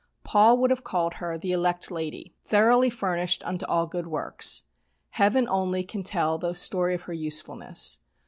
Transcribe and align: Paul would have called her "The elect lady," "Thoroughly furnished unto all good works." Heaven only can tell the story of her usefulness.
Paul 0.23 0.57
would 0.57 0.71
have 0.71 0.83
called 0.83 1.13
her 1.17 1.37
"The 1.37 1.51
elect 1.51 1.91
lady," 1.91 2.33
"Thoroughly 2.43 2.89
furnished 2.89 3.43
unto 3.45 3.67
all 3.67 3.85
good 3.85 4.07
works." 4.07 4.63
Heaven 5.11 5.47
only 5.47 5.83
can 5.83 6.01
tell 6.01 6.39
the 6.39 6.55
story 6.55 6.95
of 6.95 7.03
her 7.03 7.13
usefulness. 7.13 7.99